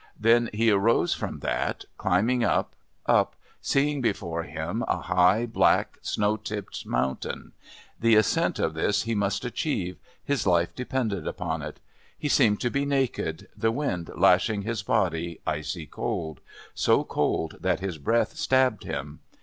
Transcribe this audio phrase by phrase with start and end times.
[0.19, 6.37] Then he rose from that, climbing up, up, seeing before him a high, black, snow
[6.37, 7.51] tipped mountain.
[7.99, 11.79] The ascent of this he must achieve, his life depended upon it.
[12.17, 16.41] He seemed to be naked, the wind lashing his body, icy cold,
[16.73, 19.19] so cold that his breath stabbed him.